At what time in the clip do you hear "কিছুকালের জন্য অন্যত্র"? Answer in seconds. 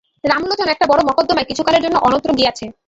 1.49-2.29